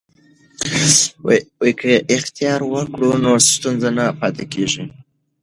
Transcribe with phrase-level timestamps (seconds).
[1.79, 4.83] که اختراع وکړو نو ستونزه نه پاتې کیږي.